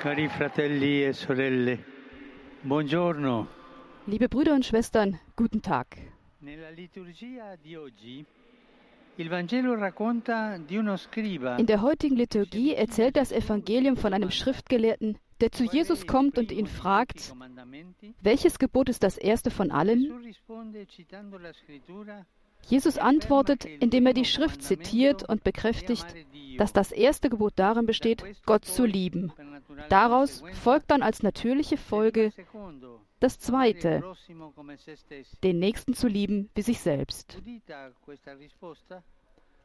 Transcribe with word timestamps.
Cari 0.00 0.28
fratelli 0.28 1.04
e 1.04 1.12
sorelle, 1.12 1.84
buongiorno. 2.62 3.48
Liebe 4.06 4.28
Brüder 4.28 4.54
und 4.54 4.64
Schwestern, 4.64 5.18
guten 5.34 5.60
Tag. 5.60 5.98
In 11.56 11.66
der 11.66 11.82
heutigen 11.82 12.14
Liturgie 12.14 12.74
erzählt 12.74 13.16
das 13.16 13.32
Evangelium 13.32 13.96
von 13.96 14.14
einem 14.14 14.30
Schriftgelehrten, 14.30 15.18
der 15.40 15.50
zu 15.50 15.64
Jesus 15.64 16.06
kommt 16.06 16.38
und 16.38 16.52
ihn 16.52 16.68
fragt, 16.68 17.34
welches 18.22 18.60
Gebot 18.60 18.88
ist 18.88 19.02
das 19.02 19.18
erste 19.18 19.50
von 19.50 19.72
allen? 19.72 20.32
Scrittura 21.52 22.24
Jesus 22.66 22.98
antwortet, 22.98 23.64
indem 23.64 24.06
er 24.06 24.12
die 24.12 24.24
Schrift 24.24 24.62
zitiert 24.62 25.28
und 25.28 25.42
bekräftigt, 25.42 26.06
dass 26.58 26.72
das 26.72 26.92
erste 26.92 27.30
Gebot 27.30 27.54
darin 27.56 27.86
besteht, 27.86 28.22
Gott 28.44 28.64
zu 28.64 28.84
lieben. 28.84 29.32
Daraus 29.88 30.42
folgt 30.62 30.90
dann 30.90 31.02
als 31.02 31.22
natürliche 31.22 31.76
Folge 31.76 32.32
das 33.20 33.38
zweite, 33.38 34.02
den 35.42 35.58
Nächsten 35.58 35.94
zu 35.94 36.08
lieben 36.08 36.50
wie 36.54 36.62
sich 36.62 36.80
selbst. 36.80 37.40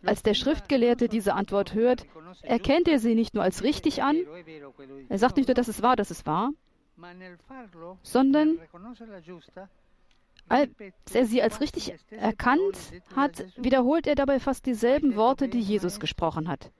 Als 0.06 0.22
der 0.22 0.34
Schriftgelehrte 0.34 1.08
diese 1.08 1.34
Antwort 1.34 1.74
hört, 1.74 2.06
erkennt 2.42 2.88
er 2.88 3.00
sie 3.00 3.16
nicht 3.16 3.34
nur 3.34 3.44
als 3.44 3.64
richtig 3.64 4.04
an, 4.04 4.18
er 5.08 5.18
sagt 5.18 5.38
nicht 5.38 5.48
nur, 5.48 5.56
dass 5.56 5.70
es 5.70 5.82
wahr, 5.82 5.96
dass 5.96 6.12
es 6.12 6.26
wahr, 6.26 6.52
sondern 8.02 8.60
als 10.50 10.70
er 11.14 11.26
sie 11.26 11.42
als 11.42 11.62
richtig 11.62 11.96
erkannt 12.12 12.78
hat, 13.16 13.46
wiederholt 13.56 14.08
er 14.08 14.16
dabei 14.16 14.40
fast 14.40 14.66
dieselben 14.66 15.16
Worte, 15.16 15.48
die 15.48 15.62
Jesus 15.62 16.00
gesprochen 16.00 16.50
hat. 16.50 16.72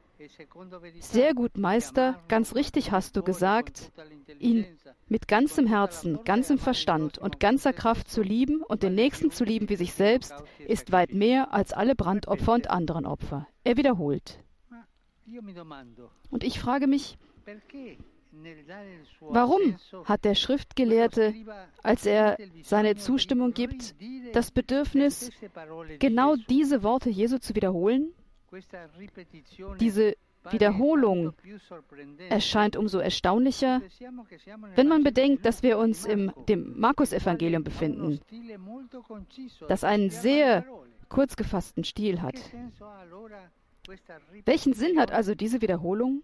Sehr 1.00 1.34
gut, 1.34 1.58
Meister, 1.58 2.22
ganz 2.28 2.56
richtig 2.56 2.92
hast 2.92 3.16
du 3.16 3.24
gesagt, 3.24 3.92
ihn 4.40 4.66
mit 5.08 5.28
ganzem 5.28 5.68
Herzen, 5.68 6.24
ganzem 6.24 6.58
Verstand 6.58 7.18
und 7.18 7.40
ganzer 7.40 7.74
Kraft 7.74 8.10
zu 8.10 8.22
lieben 8.22 8.62
und 8.64 8.84
den 8.84 8.96
Nächsten 8.96 9.32
zu 9.32 9.44
lieben 9.44 9.70
wie 9.70 9.76
sich 9.76 9.94
selbst, 9.94 10.34
ist 10.68 10.92
weit 10.92 11.14
mehr 11.14 11.54
als 11.54 11.74
alle 11.74 11.96
Brandopfer 11.96 12.54
und 12.54 12.70
anderen 12.70 13.06
Opfer. 13.06 13.48
Er 13.64 13.78
wiederholt. 13.78 14.40
Und 16.30 16.44
ich 16.44 16.60
frage 16.60 16.88
mich, 16.88 17.18
warum 19.22 19.62
hat 20.06 20.26
der 20.26 20.36
Schriftgelehrte, 20.36 21.34
als 21.82 22.06
er 22.06 22.38
seine 22.64 22.96
Zustimmung 22.96 23.54
gibt, 23.54 23.96
das 24.34 24.52
Bedürfnis, 24.52 25.32
genau 26.00 26.36
diese 26.36 26.84
Worte 26.84 27.10
Jesu 27.10 27.38
zu 27.38 27.56
wiederholen? 27.56 28.14
Diese 29.80 30.16
Wiederholung 30.50 31.34
erscheint 32.30 32.76
umso 32.76 33.00
erstaunlicher, 33.00 33.82
wenn 34.76 34.88
man 34.88 35.04
bedenkt, 35.04 35.46
dass 35.46 35.64
wir 35.64 35.78
uns 35.78 36.06
im 36.06 36.32
dem 36.48 36.80
Markus-Evangelium 36.80 37.64
befinden, 37.64 38.20
das 39.68 39.84
einen 39.84 40.10
sehr 40.10 40.66
kurz 41.10 41.36
gefassten 41.36 41.84
Stil 41.84 42.22
hat. 42.22 42.36
Welchen 44.46 44.74
Sinn 44.74 45.00
hat 45.00 45.12
also 45.12 45.36
diese 45.36 45.62
Wiederholung? 45.62 46.24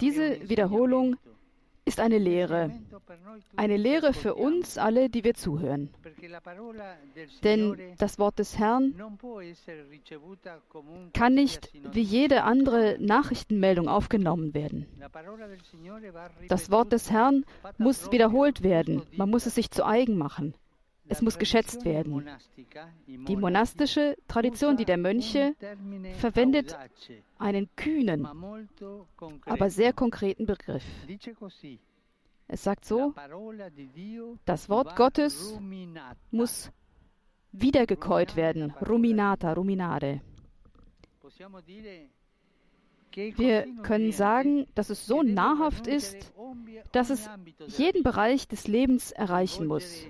Diese 0.00 0.48
Wiederholung 0.48 1.16
ist 1.84 2.00
eine 2.00 2.18
Lehre, 2.18 2.70
eine 3.56 3.76
Lehre 3.76 4.12
für 4.12 4.34
uns 4.34 4.78
alle, 4.78 5.08
die 5.08 5.24
wir 5.24 5.34
zuhören. 5.34 5.90
Denn 7.42 7.76
das 7.98 8.18
Wort 8.18 8.38
des 8.38 8.58
Herrn 8.58 8.94
kann 11.12 11.34
nicht 11.34 11.72
wie 11.92 12.02
jede 12.02 12.42
andere 12.42 12.96
Nachrichtenmeldung 13.00 13.88
aufgenommen 13.88 14.54
werden. 14.54 14.86
Das 16.48 16.70
Wort 16.70 16.92
des 16.92 17.10
Herrn 17.10 17.44
muss 17.78 18.12
wiederholt 18.12 18.62
werden, 18.62 19.02
man 19.16 19.30
muss 19.30 19.46
es 19.46 19.54
sich 19.54 19.70
zu 19.70 19.84
eigen 19.84 20.16
machen. 20.16 20.54
Es 21.10 21.22
muss 21.22 21.38
geschätzt 21.38 21.84
werden. 21.84 22.28
Die 23.06 23.36
monastische 23.36 24.16
Tradition, 24.28 24.76
die 24.76 24.84
der 24.84 24.96
Mönche, 24.96 25.54
verwendet 26.18 26.76
einen 27.38 27.68
kühnen, 27.76 28.26
aber 29.44 29.70
sehr 29.70 29.92
konkreten 29.92 30.46
Begriff. 30.46 30.84
Es 32.46 32.62
sagt 32.64 32.84
so, 32.84 33.14
das 34.44 34.68
Wort 34.68 34.96
Gottes 34.96 35.58
muss 36.30 36.70
wiedergekäut 37.52 38.36
werden, 38.36 38.72
ruminata, 38.88 39.52
ruminare. 39.52 40.20
Wir 43.12 43.66
können 43.82 44.12
sagen, 44.12 44.66
dass 44.74 44.90
es 44.90 45.06
so 45.06 45.22
nahrhaft 45.22 45.86
ist, 45.88 46.32
dass 46.92 47.10
es 47.10 47.28
jeden 47.66 48.04
Bereich 48.04 48.46
des 48.46 48.68
Lebens 48.68 49.10
erreichen 49.10 49.66
muss. 49.66 50.06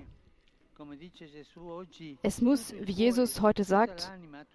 Es 2.23 2.41
muss, 2.41 2.73
wie 2.73 2.93
Jesus 2.93 3.41
heute 3.41 3.65
sagt, 3.65 4.13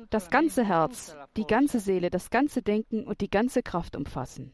das 0.10 0.30
ganze 0.30 0.66
Herz, 0.66 1.16
die 1.38 1.46
ganze 1.46 1.80
Seele, 1.80 2.10
das 2.10 2.30
ganze 2.30 2.62
Denken 2.62 3.06
und 3.06 3.22
die 3.22 3.30
ganze 3.30 3.62
Kraft 3.62 3.96
umfassen. 3.96 4.54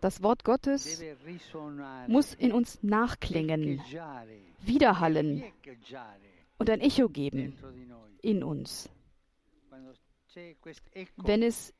Das 0.00 0.22
Wort 0.22 0.44
Gottes 0.44 1.02
muss 2.06 2.34
in 2.34 2.52
uns 2.52 2.82
nachklingen, 2.82 3.82
widerhallen 4.60 5.42
und 6.58 6.70
ein 6.70 6.80
Echo 6.80 7.08
geben 7.08 7.56
in 8.22 8.44
uns. 8.44 8.88
Wenn 11.16 11.42
es 11.42 11.74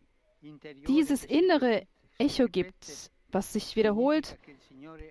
dieses 0.86 1.24
innere 1.24 1.86
Echo 2.18 2.46
gibt, 2.48 3.10
was 3.30 3.52
sich 3.52 3.76
wiederholt, 3.76 4.36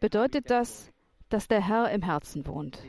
bedeutet 0.01 0.49
das, 0.49 0.91
dass 1.29 1.47
der 1.47 1.65
Herr 1.65 1.91
im 1.91 2.01
Herzen 2.01 2.45
wohnt. 2.45 2.79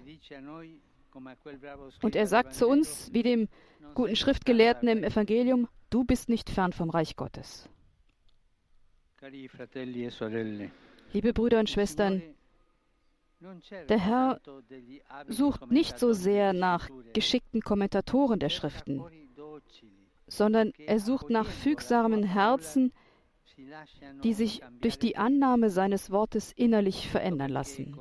Und 2.02 2.16
er 2.16 2.26
sagt 2.26 2.54
zu 2.54 2.68
uns, 2.68 3.12
wie 3.12 3.22
dem 3.22 3.48
guten 3.94 4.16
Schriftgelehrten 4.16 4.88
im 4.88 5.04
Evangelium, 5.04 5.68
du 5.90 6.04
bist 6.04 6.28
nicht 6.28 6.50
fern 6.50 6.72
vom 6.72 6.90
Reich 6.90 7.16
Gottes. 7.16 7.68
Liebe 11.12 11.32
Brüder 11.32 11.58
und 11.58 11.70
Schwestern, 11.70 12.22
der 13.88 13.98
Herr 13.98 14.40
sucht 15.26 15.70
nicht 15.70 15.98
so 15.98 16.12
sehr 16.12 16.52
nach 16.52 16.88
geschickten 17.14 17.62
Kommentatoren 17.62 18.38
der 18.38 18.48
Schriften, 18.48 19.02
sondern 20.26 20.72
er 20.78 21.00
sucht 21.00 21.30
nach 21.30 21.46
fügsamen 21.46 22.22
Herzen, 22.24 22.92
die 24.22 24.34
sich 24.34 24.62
durch 24.80 24.98
die 24.98 25.16
Annahme 25.16 25.70
seines 25.70 26.10
Wortes 26.10 26.52
innerlich 26.52 27.08
verändern 27.08 27.50
lassen. 27.50 27.98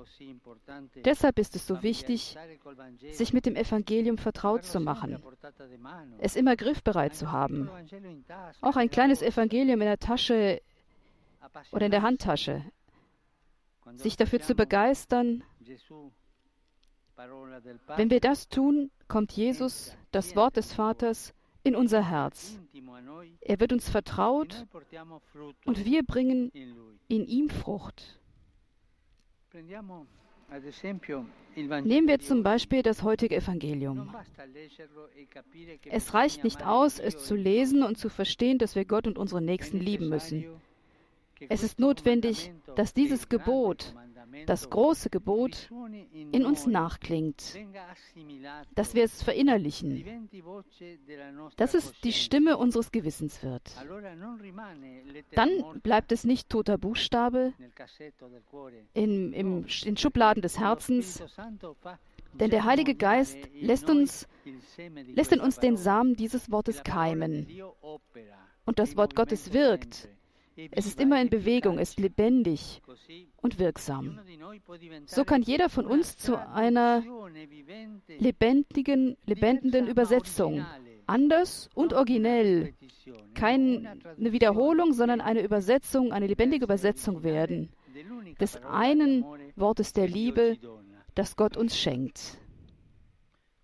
Deshalb 1.03 1.39
ist 1.39 1.55
es 1.55 1.67
so 1.67 1.83
wichtig, 1.83 2.37
sich 3.11 3.33
mit 3.33 3.45
dem 3.45 3.55
Evangelium 3.55 4.17
vertraut 4.17 4.63
zu 4.63 4.79
machen, 4.79 5.21
es 6.19 6.35
immer 6.35 6.55
griffbereit 6.55 7.15
zu 7.15 7.31
haben. 7.31 7.69
Auch 8.61 8.75
ein 8.75 8.89
kleines 8.89 9.21
Evangelium 9.21 9.81
in 9.81 9.87
der 9.87 9.99
Tasche 9.99 10.61
oder 11.71 11.85
in 11.85 11.91
der 11.91 12.01
Handtasche, 12.01 12.63
sich 13.95 14.17
dafür 14.17 14.41
zu 14.41 14.55
begeistern. 14.55 15.43
Wenn 17.95 18.09
wir 18.09 18.19
das 18.19 18.47
tun, 18.47 18.91
kommt 19.07 19.31
Jesus, 19.31 19.97
das 20.11 20.35
Wort 20.35 20.57
des 20.57 20.73
Vaters, 20.73 21.33
in 21.67 21.75
unser 21.75 22.09
Herz. 22.09 22.59
Er 23.41 23.59
wird 23.59 23.73
uns 23.73 23.89
vertraut 23.89 24.65
und 25.65 25.85
wir 25.85 26.03
bringen 26.03 26.51
in 27.07 27.27
ihm 27.27 27.49
Frucht. 27.49 28.19
Nehmen 31.83 32.07
wir 32.07 32.19
zum 32.19 32.43
Beispiel 32.43 32.81
das 32.81 33.03
heutige 33.03 33.35
Evangelium. 33.35 34.15
Es 35.89 36.13
reicht 36.13 36.43
nicht 36.43 36.65
aus, 36.65 36.99
es 36.99 37.17
zu 37.17 37.35
lesen 37.35 37.83
und 37.83 37.97
zu 37.97 38.09
verstehen, 38.09 38.57
dass 38.57 38.75
wir 38.75 38.85
Gott 38.85 39.07
und 39.07 39.17
unsere 39.17 39.41
Nächsten 39.41 39.79
lieben 39.79 40.07
müssen. 40.07 40.45
Es 41.49 41.63
ist 41.63 41.79
notwendig, 41.79 42.51
dass 42.75 42.93
dieses 42.93 43.27
Gebot, 43.29 43.93
das 44.45 44.69
große 44.69 45.09
Gebot, 45.09 45.69
in 46.31 46.45
uns 46.45 46.67
nachklingt, 46.67 47.57
dass 48.75 48.93
wir 48.93 49.03
es 49.03 49.23
verinnerlichen, 49.23 50.29
dass 51.57 51.73
es 51.73 51.91
die 52.01 52.13
Stimme 52.13 52.57
unseres 52.57 52.91
Gewissens 52.91 53.43
wird. 53.43 53.63
Dann 55.31 55.81
bleibt 55.81 56.11
es 56.11 56.23
nicht 56.23 56.49
toter 56.49 56.77
Buchstabe 56.77 57.53
in, 58.93 59.33
im, 59.33 59.65
in 59.85 59.97
Schubladen 59.97 60.41
des 60.41 60.59
Herzens, 60.59 61.23
denn 62.33 62.49
der 62.49 62.65
Heilige 62.65 62.95
Geist 62.95 63.37
lässt, 63.59 63.89
uns, 63.89 64.27
lässt 65.07 65.31
in 65.31 65.39
uns 65.39 65.59
den 65.59 65.75
Samen 65.75 66.15
dieses 66.15 66.51
Wortes 66.51 66.83
keimen. 66.83 67.47
Und 68.65 68.79
das 68.79 68.97
Wort 68.97 69.15
Gottes 69.15 69.53
wirkt 69.53 70.09
es 70.71 70.85
ist 70.85 70.99
immer 70.99 71.21
in 71.21 71.29
Bewegung, 71.29 71.79
ist 71.79 71.99
lebendig 71.99 72.81
und 73.37 73.59
wirksam. 73.59 74.19
So 75.05 75.23
kann 75.23 75.41
jeder 75.41 75.69
von 75.69 75.85
uns 75.85 76.17
zu 76.17 76.37
einer 76.37 77.03
lebendigen, 78.19 79.17
lebendenden 79.25 79.87
Übersetzung, 79.87 80.65
anders 81.05 81.69
und 81.73 81.93
originell, 81.93 82.73
keine 83.33 83.97
Wiederholung, 84.17 84.93
sondern 84.93 85.21
eine 85.21 85.41
Übersetzung, 85.41 86.11
eine 86.11 86.27
lebendige 86.27 86.65
Übersetzung 86.65 87.23
werden 87.23 87.69
des 88.39 88.57
einen 88.63 89.25
Wortes 89.55 89.93
der 89.93 90.07
Liebe, 90.07 90.57
das 91.15 91.35
Gott 91.35 91.57
uns 91.57 91.77
schenkt. 91.77 92.37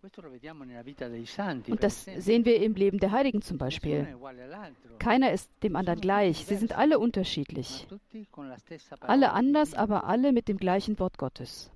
Und 0.04 1.84
das 1.84 2.06
sehen 2.18 2.46
wir 2.46 2.62
im 2.62 2.74
Leben 2.74 3.00
der 3.00 3.12
Heiligen 3.12 3.42
zum 3.42 3.58
Beispiel. 3.58 4.08
Keiner 5.00 5.32
ist 5.32 5.50
dem 5.64 5.78
anderen 5.78 6.02
gleich. 6.02 6.46
Sie 6.46 6.56
sind 6.56 6.78
alle 6.78 7.00
unterschiedlich. 7.00 7.88
Alle 9.00 9.32
anders, 9.32 9.74
aber 9.74 10.04
alle 10.04 10.34
mit 10.34 10.50
dem 10.50 10.58
gleichen 10.58 11.00
Wort 11.00 11.18
Gottes. 11.18 11.72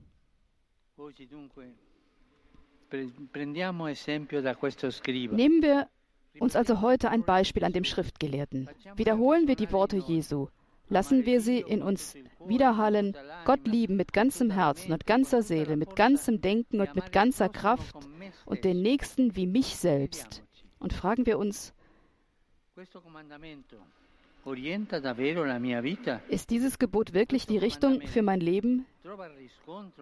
Nehmen 5.31 5.61
wir 5.61 5.87
uns 6.39 6.55
also 6.55 6.81
heute 6.81 7.09
ein 7.09 7.23
Beispiel 7.23 7.63
an 7.63 7.73
dem 7.73 7.83
Schriftgelehrten. 7.83 8.69
Wiederholen 8.95 9.47
wir 9.47 9.55
die 9.55 9.71
Worte 9.71 9.97
Jesu. 9.97 10.47
Lassen 10.89 11.25
wir 11.25 11.41
sie 11.41 11.59
in 11.59 11.81
uns 11.81 12.15
widerhallen, 12.45 13.15
Gott 13.43 13.67
lieben 13.67 13.97
mit 13.97 14.13
ganzem 14.13 14.49
Herzen 14.49 14.93
und 14.93 15.05
ganzer 15.05 15.41
Seele, 15.41 15.75
mit 15.75 15.97
ganzem 15.97 16.39
Denken 16.39 16.79
und 16.79 16.95
mit 16.95 17.11
ganzer 17.11 17.49
Kraft 17.49 17.95
und 18.47 18.63
den 18.63 18.81
Nächsten 18.81 19.35
wie 19.35 19.45
mich 19.45 19.75
selbst. 19.75 20.41
Und 20.79 20.93
fragen 20.93 21.25
wir 21.25 21.37
uns, 21.37 21.73
ist 26.29 26.49
dieses 26.49 26.79
Gebot 26.79 27.13
wirklich 27.13 27.45
die 27.45 27.57
Richtung 27.57 28.01
für 28.01 28.21
mein 28.21 28.39
Leben? 28.39 28.85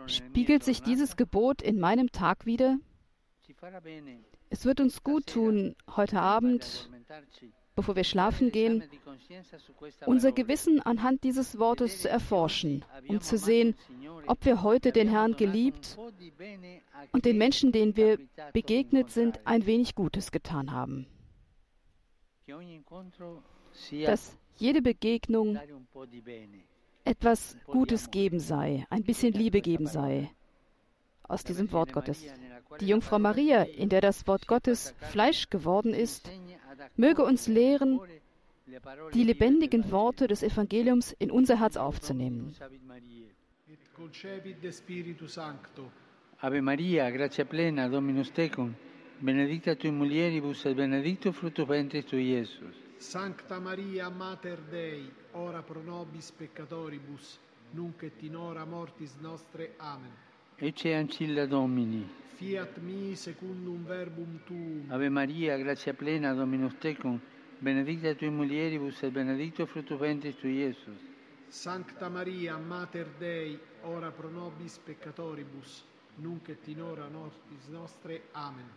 Spiegelt 0.06 0.64
sich 0.64 0.82
dieses 0.84 1.16
Gebot 1.16 1.62
in 1.62 1.80
meinem 1.80 2.12
Tag 2.12 2.46
wieder? 2.46 2.78
Es 4.50 4.66
wird 4.66 4.80
uns 4.80 5.04
gut 5.04 5.28
tun, 5.28 5.76
heute 5.96 6.22
Abend 6.22 6.90
bevor 7.76 7.96
wir 7.96 8.04
schlafen 8.04 8.52
gehen, 8.52 8.84
unser 10.06 10.32
Gewissen 10.32 10.82
anhand 10.82 11.24
dieses 11.24 11.60
Wortes 11.60 12.02
zu 12.02 12.10
erforschen, 12.10 12.86
um 13.08 13.20
zu 13.22 13.38
sehen, 13.38 13.76
ob 14.28 14.46
wir 14.46 14.64
heute 14.64 14.92
den 14.92 15.10
Herrn 15.10 15.36
geliebt 15.36 15.98
und 17.12 17.26
den 17.26 17.38
Menschen, 17.38 17.72
denen 17.72 17.96
wir 17.96 18.18
begegnet 18.54 19.10
sind, 19.12 19.46
ein 19.46 19.66
wenig 19.66 19.96
Gutes 19.96 20.32
getan 20.32 20.72
haben. 20.72 21.06
Dass 24.06 24.38
jede 24.58 24.82
Begegnung 24.82 25.60
etwas 27.04 27.58
Gutes 27.66 28.10
geben 28.10 28.40
sei, 28.40 28.86
ein 28.90 29.04
bisschen 29.04 29.34
Liebe 29.34 29.62
geben 29.62 29.86
sei 29.86 30.32
aus 31.28 31.44
diesem 31.44 31.72
Wort 31.72 31.92
Gottes. 31.92 32.24
Die 32.80 32.88
Jungfrau 32.88 33.20
Maria, 33.20 33.64
in 33.64 33.90
der 33.90 34.02
das 34.02 34.28
Wort 34.28 34.48
Gottes 34.48 34.94
Fleisch 35.00 35.50
geworden 35.50 35.94
ist, 35.94 36.30
möge 36.96 37.24
uns 37.24 37.48
lehren, 37.48 38.00
die 39.14 39.24
lebendigen 39.24 39.92
Worte 39.92 40.28
des 40.28 40.44
Evangeliums 40.44 41.14
in 41.20 41.32
unser 41.32 41.60
Herz 41.60 41.78
aufzunehmen. 41.78 42.56
Ave 46.42 46.62
Maria, 46.62 47.10
gratia 47.10 47.46
plena, 47.46 47.88
Dominus 47.88 48.32
tecum, 48.32 48.76
benedicta 49.20 49.76
tui 49.76 49.92
mulieribus 49.92 50.66
et 50.66 50.76
benedictus 50.76 51.36
fructus 51.36 51.68
ventris 51.68 52.06
tui, 52.06 52.34
Iesus. 52.34 52.76
Sancta 52.98 53.60
Maria, 53.60 54.10
Mater 54.10 54.60
Dei, 54.70 55.10
ora 55.34 55.62
pro 55.64 55.82
nobis 55.82 56.32
peccatoribus, 56.32 57.40
nunc 57.72 58.04
et 58.04 58.22
in 58.24 58.36
hora 58.36 58.66
mortis 58.66 59.16
nostre. 59.22 59.72
Amen. 59.78 60.25
Ecce 60.58 60.94
ancilla 60.94 61.46
Domini. 61.46 62.10
Fiat 62.36 62.78
mi 62.78 63.14
secundum 63.14 63.84
verbum 63.84 64.40
tuum. 64.46 64.86
Ave 64.88 65.10
Maria, 65.10 65.58
gratia 65.58 65.94
plena, 65.94 66.34
Dominus 66.34 66.78
tecum, 66.78 67.20
benedicta 67.60 68.14
tui 68.14 68.30
mulieribus 68.30 69.02
et 69.04 69.12
benedictus 69.12 69.70
fructus 69.70 70.00
ventris 70.00 70.38
tui, 70.38 70.60
Iesus. 70.60 70.98
Sancta 71.50 72.08
Maria, 72.08 72.56
Mater 72.56 73.06
Dei, 73.18 73.60
ora 73.82 74.12
pro 74.12 74.30
nobis 74.30 74.78
peccatoribus, 74.78 75.84
nunc 76.22 76.48
et 76.48 76.66
in 76.68 76.82
hora 76.82 77.10
mortis 77.10 77.68
nostre. 77.68 78.22
Amen. 78.32 78.70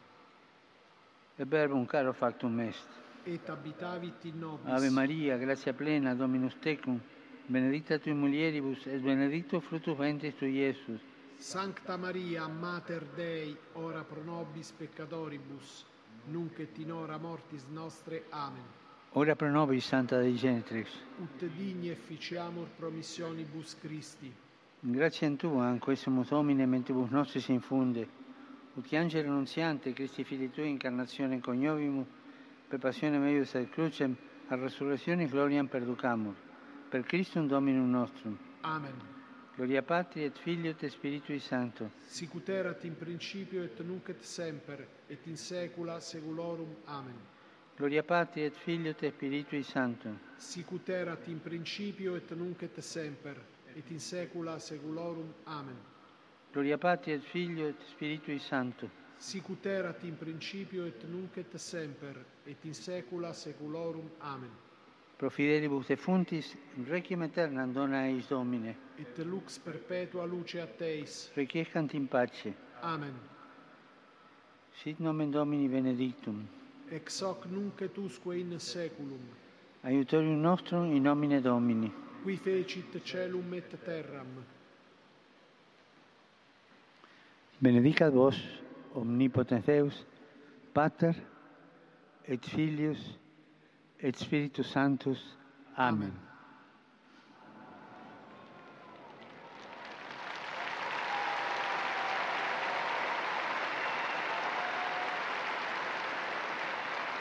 E 1.36 1.44
verbum 1.44 1.86
caro 1.86 2.12
factum 2.12 2.58
est. 2.58 2.88
Et 3.22 3.48
abitavit 3.48 4.25
in 4.25 4.38
nobis. 4.40 4.72
Ave 4.72 4.90
Maria, 4.90 5.36
gratia 5.36 5.72
plena, 5.72 6.14
Dominus 6.14 6.56
tecum, 6.58 6.98
benedicta 7.46 7.98
tui 7.98 8.14
mulieribus 8.14 8.84
et 8.86 9.00
benedictus 9.00 9.62
fructus 9.62 9.96
ventris 9.96 10.34
tui, 10.34 10.58
Iesus. 10.58 11.07
Sancta 11.38 11.96
Maria, 11.96 12.49
Mater 12.49 13.05
Dei, 13.14 13.56
ora 13.75 14.02
pro 14.02 14.23
nobis 14.25 14.73
peccatoribus, 14.73 15.87
nunc 16.26 16.58
et 16.58 16.76
in 16.79 16.90
hora 16.90 17.17
mortis 17.17 17.64
nostre. 17.70 18.25
Amen. 18.31 18.64
Ora 19.12 19.37
pro 19.37 19.49
nobis, 19.49 19.87
Santa 19.87 20.19
Dei 20.19 20.35
Genitrix. 20.35 20.90
Ut 21.20 21.44
digni 21.56 21.90
efficiamur 21.90 22.67
promissionibus 22.76 23.76
Christi. 23.79 24.35
Grazie 24.81 25.29
a 25.29 25.37
Tua, 25.37 25.67
anque 25.67 25.94
sumus 25.94 26.31
homine, 26.31 26.67
mentibus 26.67 27.08
nostris 27.11 27.49
infunde, 27.49 28.08
ut 28.75 28.93
angelo 28.93 29.29
annunziante, 29.29 29.93
Christi 29.93 30.25
Fili 30.25 30.50
Tui, 30.50 30.69
incarnazione 30.69 31.40
coniovimus, 31.40 32.06
per 32.69 32.81
passione 32.81 33.17
meius 33.17 33.55
et 33.55 33.70
crucem, 33.70 34.14
a 34.49 34.56
resurrezione 34.56 35.26
gloriam 35.26 35.67
perducamur. 35.67 36.35
Per 36.88 37.02
Christum 37.05 37.46
Dominum 37.46 37.88
nostrum. 37.90 38.37
Amen. 38.62 39.18
Gloria 39.58 39.82
Patri 39.82 40.22
et 40.22 40.38
Filio 40.38 40.70
et 40.70 40.88
Spiritui 40.88 41.40
Sancto. 41.40 41.90
Sicut 42.06 42.49
erat 42.49 42.84
in 42.84 42.94
principio 42.94 43.64
et 43.64 43.81
nunc 43.81 44.08
et 44.08 44.22
semper, 44.22 44.87
et 45.08 45.26
in 45.26 45.37
saecula 45.37 45.99
saeculorum. 45.99 46.76
Amen. 46.84 47.16
Gloria 47.75 48.05
Patri 48.05 48.44
et 48.44 48.55
Filio 48.55 48.93
et 48.93 49.10
Spiritui 49.10 49.64
Sancto. 49.64 50.10
Sicut 50.37 50.88
erat 50.88 51.26
in 51.26 51.40
principio 51.40 52.14
et 52.14 52.31
nunc 52.37 52.62
et 52.62 52.81
semper, 52.81 53.34
et 53.75 53.90
in 53.90 53.99
saecula 53.99 54.60
saeculorum. 54.60 55.34
Amen. 55.46 55.76
Gloria 56.52 56.78
Patri 56.78 57.14
et 57.14 57.25
Filio 57.25 57.66
et 57.66 57.82
Spiritui 57.90 58.38
Sancto. 58.38 58.88
Sicut 59.16 59.66
erat 59.66 60.04
in 60.04 60.16
principio 60.16 60.87
et 60.87 61.02
nunc 61.02 61.37
et 61.37 61.58
semper, 61.58 62.25
et 62.46 62.64
in 62.64 62.75
saecula 62.75 63.32
saeculorum. 63.32 64.08
Amen. 64.20 64.68
pro 65.19 65.31
fidelibus 65.31 65.88
defuntis, 65.88 66.56
requiem 66.88 67.23
aeternam 67.23 67.73
dona 67.73 68.06
eis 68.06 68.29
Domine. 68.29 68.76
Et 68.99 69.19
lux 69.25 69.59
perpetua 69.59 70.25
luce 70.25 70.61
a 70.61 70.67
Teis. 70.67 71.32
Requiescant 71.37 71.94
in 71.94 72.06
pace. 72.06 72.55
Amen. 72.82 73.15
Sit 74.82 75.00
nomen 75.00 75.31
Domini 75.31 75.69
benedictum. 75.69 76.47
Ex 76.90 77.21
hoc 77.23 77.47
nunc 77.50 77.83
et 77.83 77.99
usque 77.99 78.38
in 78.38 78.59
saeculum. 78.59 79.21
Aiutorium 79.83 80.40
nostrum 80.40 80.95
in 80.95 81.02
nomine 81.02 81.40
Domini. 81.40 81.92
Qui 82.23 82.37
fecit 82.37 83.02
celum 83.04 83.54
et 83.54 83.76
terram. 83.85 84.45
Benedicat 87.61 88.11
vos, 88.11 88.37
omnipotens 88.95 89.64
Deus, 89.66 90.07
Pater 90.73 91.14
et 92.28 92.45
Filius 92.47 93.19
et 94.00 94.19
Spiritus 94.19 94.71
Sanctus. 94.73 95.37
Amen. 95.76 96.02
Amen. 96.02 96.28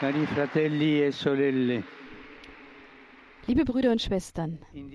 E 0.00 1.82
Liebe 3.46 3.64
Brüder 3.64 3.90
und 3.90 4.00
Schwestern, 4.00 4.58
in 4.72 4.92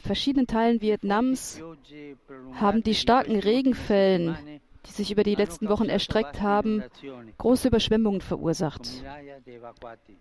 verschiedenen 0.00 0.46
Teilen 0.46 0.80
Vietnams 0.80 1.60
haben 2.54 2.82
die 2.82 2.94
starken 2.94 3.38
Regenfällen, 3.38 4.34
die 4.86 4.92
sich 4.92 5.10
über 5.10 5.22
die 5.22 5.34
letzten 5.34 5.68
Wochen 5.68 5.88
erstreckt 5.88 6.40
haben, 6.40 6.82
große 7.38 7.68
Überschwemmungen 7.68 8.20
verursacht, 8.20 9.04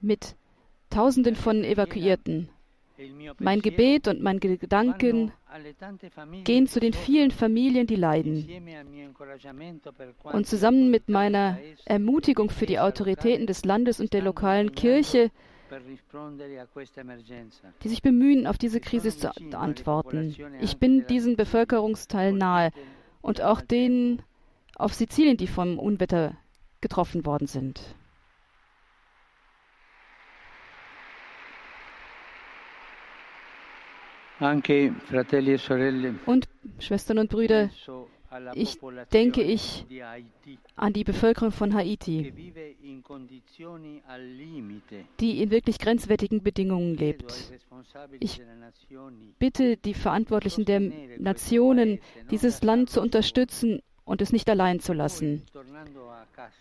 mit 0.02 0.36
Tausenden 0.90 1.36
von 1.36 1.64
Evakuierten. 1.64 2.50
Mein 3.40 3.62
Gebet 3.62 4.08
und 4.08 4.22
meine 4.22 4.40
Gedanken 4.40 5.32
gehen 6.44 6.68
zu 6.68 6.80
den 6.80 6.94
vielen 6.94 7.32
Familien, 7.32 7.88
die 7.88 7.96
leiden. 7.96 8.48
Und 10.24 10.46
zusammen 10.46 10.92
mit 10.92 11.10
meiner 11.10 11.58
Ermutigung 11.86 12.50
für 12.52 12.68
die 12.68 12.80
Autoritäten 12.80 13.48
des 13.48 13.66
Landes 13.66 14.00
und 14.00 14.14
der 14.14 14.22
lokalen 14.22 14.74
Kirche, 14.74 15.32
die 17.84 17.90
sich 17.90 18.02
bemühen, 18.04 18.46
auf 18.46 18.60
diese 18.60 18.80
Krise 18.80 19.18
zu 19.18 19.32
antworten. 19.58 20.36
Ich 20.62 20.78
bin 20.78 21.08
diesen 21.08 21.36
Bevölkerungsteil 21.36 22.32
nahe 22.32 22.70
und 23.22 23.42
auch 23.42 23.62
denen 23.62 24.22
auf 24.76 24.94
Sizilien, 24.94 25.38
die 25.38 25.48
vom 25.48 25.80
Unwetter 25.80 26.38
getroffen 26.82 27.26
worden 27.26 27.48
sind. 27.48 27.96
E 34.42 34.92
Und 36.26 36.50
Schwestern 36.80 37.20
und 37.20 37.30
Brüder, 37.30 37.70
ich 38.56 38.80
denke 39.14 39.44
ich 39.44 39.86
an 40.76 40.92
die 40.92 41.04
Bevölkerung 41.04 41.52
von 41.52 41.74
Haiti, 41.74 42.34
die 45.20 45.42
in 45.42 45.52
wirklich 45.52 45.80
grenzwertigen 45.80 46.42
Bedingungen 46.44 46.96
lebt. 46.96 47.54
Ich 48.20 48.42
bitte 49.40 49.78
die 49.78 49.94
Verantwortlichen 49.94 50.66
der 50.66 50.82
Nationen, 51.20 52.00
dieses 52.32 52.64
Land 52.64 52.90
zu 52.90 53.02
unterstützen 53.02 53.82
und 54.06 54.22
es 54.22 54.32
nicht 54.32 54.50
allein 54.50 54.80
zu 54.80 54.94
lassen. 54.94 55.44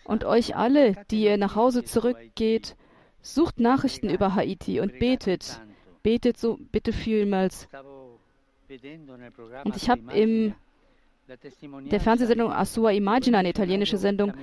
Und 0.05 0.25
euch 0.25 0.57
alle, 0.57 0.95
die 1.11 1.25
ihr 1.25 1.37
nach 1.37 1.57
Hause 1.57 1.85
zurückgeht, 1.85 2.77
sucht 3.21 3.61
Nachrichten 3.61 4.11
über 4.11 4.35
Haiti 4.35 4.81
und 4.81 4.99
betet. 4.99 5.61
Betet 6.03 6.39
so 6.39 6.59
bitte 6.73 6.93
vielmals. 6.93 7.69
Und 9.65 9.77
ich 9.77 9.91
habe 9.91 10.13
im 10.13 10.55
der 11.91 12.01
Fernsehsendung 12.01 12.53
Asua 12.53 12.91
Imagina, 12.91 13.39
eine 13.39 13.51
italienische 13.51 13.97
Sendung, 13.97 14.35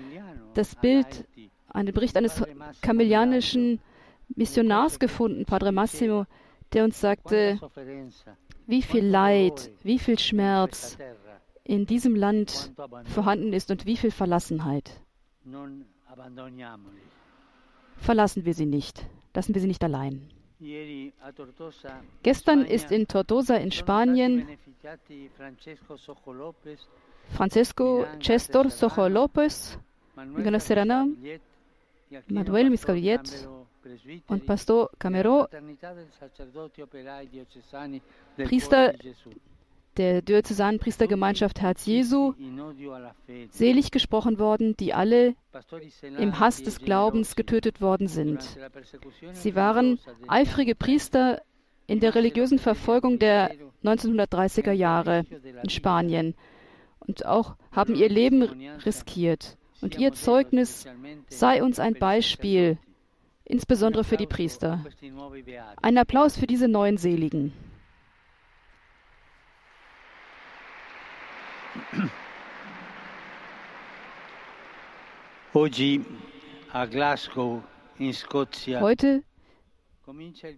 das 0.54 0.76
Bild, 0.76 1.26
einen 1.68 1.94
Bericht 1.94 2.18
eines 2.18 2.42
kamelianischen 2.82 3.80
Missionars 4.36 5.00
gefunden, 5.00 5.46
Padre 5.46 5.72
Massimo, 5.72 6.26
der 6.74 6.86
uns 6.86 7.00
sagte, 7.00 7.60
wie 8.66 8.82
viel 8.82 9.06
Leid, 9.06 9.72
wie 9.84 10.00
viel 10.00 10.18
Schmerz 10.18 10.98
in 11.70 11.86
diesem 11.86 12.16
Land 12.16 12.74
vorhanden 13.06 13.54
ist 13.54 13.70
und 13.70 13.86
wie 13.86 13.96
viel 13.96 14.10
Verlassenheit. 14.10 14.90
Verlassen 17.98 18.46
wir 18.46 18.54
sie 18.56 18.66
nicht, 18.66 19.06
lassen 19.36 19.54
wir 19.54 19.62
sie 19.62 19.68
nicht 19.68 19.84
allein. 19.84 20.30
Gestern 22.24 22.66
ist 22.66 22.92
in 22.92 23.08
Tortosa 23.08 23.56
in 23.56 23.72
Spanien 23.72 24.48
Francesco 27.38 28.06
Chestor 28.20 28.70
Sojo 28.72 29.06
López, 29.08 29.78
Miguel 30.36 30.60
Serrana, 30.60 31.08
Manuel 32.28 32.72
Miscavillet 32.72 33.48
und 34.28 34.46
Pastor 34.48 34.90
Camero, 34.98 35.48
Priester 38.38 38.94
der 40.00 40.22
Diözesanpriestergemeinschaft 40.22 41.62
Herz 41.62 41.86
Jesu, 41.86 42.34
selig 43.52 43.92
gesprochen 43.92 44.40
worden, 44.40 44.76
die 44.78 44.94
alle 44.94 45.36
im 46.18 46.40
Hass 46.40 46.64
des 46.64 46.80
Glaubens 46.80 47.36
getötet 47.36 47.82
worden 47.82 48.08
sind. 48.08 48.58
Sie 49.34 49.56
waren 49.56 50.00
eifrige 50.28 50.74
Priester 50.74 51.42
in 51.86 52.00
der 52.00 52.16
religiösen 52.16 52.60
Verfolgung 52.60 53.20
der 53.20 53.52
1930er 53.84 54.72
Jahre 54.72 55.26
in 55.64 55.70
Spanien 55.70 56.34
und 57.00 57.26
auch 57.26 57.56
haben 57.72 57.96
ihr 57.96 58.10
Leben 58.10 58.44
riskiert. 58.86 59.58
Und 59.82 59.98
ihr 59.98 60.14
Zeugnis 60.14 60.86
sei 61.28 61.62
uns 61.62 61.80
ein 61.80 61.96
Beispiel, 61.96 62.78
insbesondere 63.44 64.04
für 64.04 64.18
die 64.18 64.28
Priester. 64.28 64.86
Ein 65.82 65.98
Applaus 65.98 66.38
für 66.38 66.48
diese 66.48 66.68
neuen 66.68 66.98
Seligen. 66.98 67.52
Heute 75.54 76.04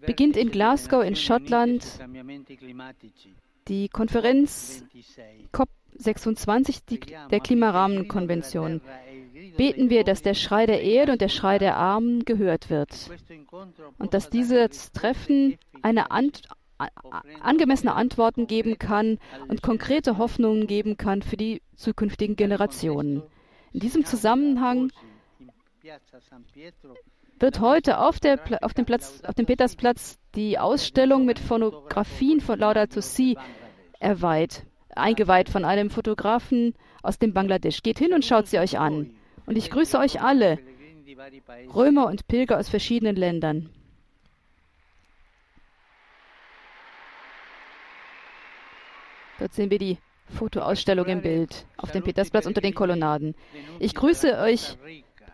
beginnt 0.06 0.38
in 0.38 0.52
Glasgow 0.52 1.04
in 1.04 1.16
Schottland 1.16 2.00
die 3.68 3.90
Konferenz 3.90 4.84
COP26 5.54 7.30
der 7.30 7.40
Klimarahmenkonvention. 7.40 8.82
Beten 9.58 9.90
wir, 9.90 10.04
dass 10.04 10.22
der 10.22 10.34
Schrei 10.34 10.66
der 10.66 10.82
Erde 10.82 11.14
und 11.14 11.22
der 11.22 11.30
Schrei 11.30 11.58
der 11.58 11.78
Armen 11.78 12.26
gehört 12.26 12.70
wird 12.70 13.10
und 13.98 14.14
dass 14.14 14.30
dieses 14.30 14.92
Treffen 14.92 15.58
eine 15.82 16.12
Ant 16.12 16.44
angemessene 17.42 17.94
Antworten 17.94 18.48
geben 18.48 18.78
kann 18.80 19.20
und 19.48 19.62
konkrete 19.62 20.18
Hoffnungen 20.18 20.68
geben 20.68 20.98
kann 20.98 21.22
für 21.22 21.38
die 21.38 21.62
zukünftigen 21.76 22.36
Generationen. 22.36 23.24
In 23.74 23.80
diesem 23.80 24.06
Zusammenhang 24.06 24.92
wird 27.40 27.60
heute 27.60 28.00
auf, 28.00 28.20
der, 28.20 28.40
auf, 28.62 28.74
dem, 28.74 28.86
Platz, 28.86 29.22
auf 29.26 29.34
dem 29.34 29.46
Petersplatz 29.46 30.20
die 30.36 30.60
Ausstellung 30.60 31.26
mit 31.26 31.40
Fotografien 31.40 32.40
von 32.40 32.60
Laudato 32.60 33.02
Si 33.02 33.38
erweiht, 34.00 34.66
eingeweiht 34.96 35.50
von 35.50 35.66
einem 35.66 35.90
Fotografen 35.90 36.76
aus 37.02 37.18
dem 37.18 37.34
Bangladesch. 37.34 37.82
Geht 37.82 38.00
hin 38.00 38.14
und 38.14 38.26
schaut 38.26 38.48
sie 38.48 38.60
euch 38.60 38.78
an. 38.78 39.12
Und 39.46 39.58
ich 39.58 39.72
grüße 39.72 39.98
euch 39.98 40.22
alle, 40.22 40.60
Römer 41.74 42.08
und 42.08 42.28
Pilger 42.28 42.60
aus 42.60 42.70
verschiedenen 42.70 43.16
Ländern. 43.16 43.70
Dort 49.42 49.54
sehen 49.56 49.72
wir 49.72 49.80
die 49.80 49.98
Fotoausstellung 50.28 51.08
im 51.08 51.24
Bild 51.24 51.66
auf 51.76 51.92
dem 51.92 52.04
Petersplatz 52.04 52.46
unter 52.46 52.62
den 52.62 52.76
Kolonnaden. 52.76 53.34
Ich 53.80 53.96
grüße 53.96 54.38
euch, 54.38 54.78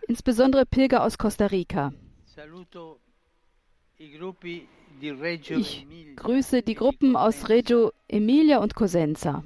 insbesondere 0.06 0.64
Pilger 0.64 1.04
aus 1.04 1.18
Costa 1.18 1.44
Rica. 1.44 1.92
Ich 5.50 5.86
grüße 6.16 6.62
die 6.62 6.74
Gruppen 6.74 7.16
aus 7.16 7.50
Reggio 7.50 7.92
Emilia 8.08 8.60
und 8.60 8.74
Cosenza. 8.74 9.44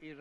Die 0.00 0.14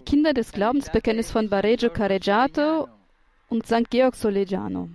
Kinder 0.00 0.32
des 0.32 0.52
Glaubensbekenntnisses 0.52 1.30
von 1.30 1.50
Bareggio 1.50 1.90
Careggiato 1.90 2.88
und 3.50 3.66
St. 3.66 3.90
Georg 3.90 4.14
Soleggiano 4.14 4.88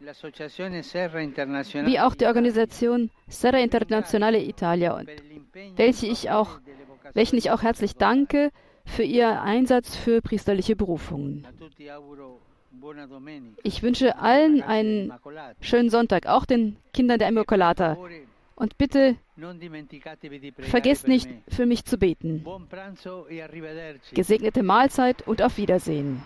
wie 0.00 2.00
auch 2.00 2.14
die 2.14 2.26
Organisation 2.26 3.10
Serra 3.26 3.58
Internazionale 3.58 4.42
Italia, 4.42 5.02
welche 5.76 6.06
ich 6.06 6.30
auch, 6.30 6.60
welchen 7.14 7.36
ich 7.36 7.50
auch 7.50 7.62
herzlich 7.62 7.96
danke 7.96 8.50
für 8.84 9.02
ihr 9.02 9.42
Einsatz 9.42 9.96
für 9.96 10.22
priesterliche 10.22 10.76
Berufungen. 10.76 11.46
Ich 13.62 13.82
wünsche 13.82 14.18
allen 14.18 14.62
einen 14.62 15.12
schönen 15.60 15.90
Sonntag, 15.90 16.26
auch 16.26 16.44
den 16.44 16.76
Kindern 16.92 17.18
der 17.18 17.28
Immaculata. 17.28 17.96
Und 18.54 18.76
bitte 18.76 19.16
vergesst 20.62 21.06
nicht, 21.06 21.30
für 21.48 21.66
mich 21.66 21.84
zu 21.84 21.98
beten. 21.98 22.44
E 23.30 23.94
Gesegnete 24.14 24.62
Mahlzeit 24.62 25.26
und 25.26 25.42
auf 25.42 25.58
Wiedersehen. 25.58 26.22